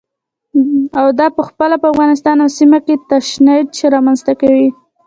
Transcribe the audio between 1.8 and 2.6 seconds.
په افغانستان او